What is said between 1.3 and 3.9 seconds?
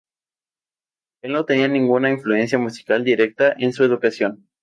no tenía ninguna influencia musical directa en su